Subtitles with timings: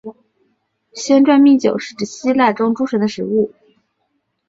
[0.93, 3.53] 仙馔密酒是指希腊神话中诸神的食物。